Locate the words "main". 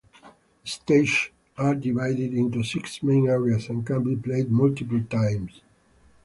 3.03-3.29